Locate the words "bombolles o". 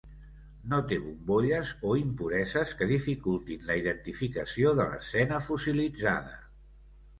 1.01-1.91